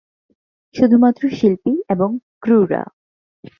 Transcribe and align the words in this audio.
শুধুমাত্র 0.75 1.23
শিল্পী 1.29 1.73
এবং 1.89 2.09
ক্রু 2.41 2.59
রা। 2.65 2.83